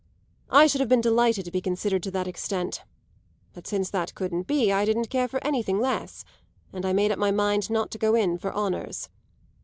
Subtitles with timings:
[0.49, 2.81] I should have been delighted to be considered to that extent;
[3.53, 6.25] but since that couldn't be I didn't care for anything less,
[6.73, 9.09] and I made up my mind not to go in for honours.